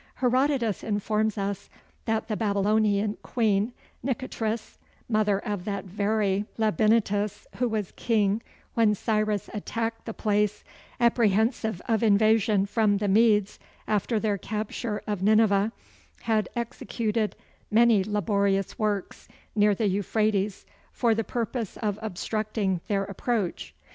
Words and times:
Herodotus 0.15 0.83
informs 0.83 1.37
us 1.37 1.69
that 2.05 2.27
the 2.27 2.35
Babylonian 2.35 3.17
queen 3.21 3.71
Nitocris 4.03 4.79
(mother 5.07 5.37
of 5.37 5.63
that 5.65 5.85
very 5.85 6.45
Labynetus 6.57 7.45
who 7.57 7.69
was 7.69 7.91
king 7.95 8.41
when 8.73 8.95
Cyrus 8.95 9.47
attacked 9.53 10.05
the 10.05 10.13
place) 10.15 10.63
apprehensive 10.99 11.83
of 11.87 12.01
invasion 12.01 12.65
from 12.65 12.97
the 12.97 13.07
Medes 13.07 13.59
after 13.87 14.19
their 14.19 14.39
capture 14.39 15.03
of 15.05 15.21
Nineveh, 15.21 15.71
had 16.21 16.49
executed 16.55 17.35
many 17.69 18.03
laborious 18.03 18.79
works 18.79 19.27
near 19.55 19.75
the 19.75 19.85
Euphrates 19.87 20.65
for 20.91 21.13
the 21.13 21.23
purpose 21.23 21.77
of 21.77 21.99
obstructing 22.01 22.81
their 22.87 23.03
approach. 23.03 23.75